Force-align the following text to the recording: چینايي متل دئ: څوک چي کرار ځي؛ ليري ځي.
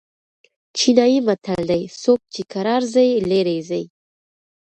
چینايي 0.77 1.19
متل 1.27 1.61
دئ: 1.69 1.83
څوک 2.01 2.19
چي 2.33 2.41
کرار 2.51 2.81
ځي؛ 2.93 3.07
ليري 3.29 3.59
ځي. 3.69 3.83